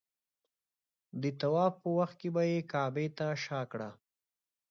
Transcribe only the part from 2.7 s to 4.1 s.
کعبې ته شا کړه.